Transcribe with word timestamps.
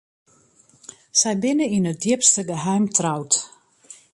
Sy 1.19 1.33
binne 1.43 1.67
yn 1.77 1.89
it 1.91 2.01
djipste 2.03 2.41
geheim 2.49 2.85
troud. 2.97 3.31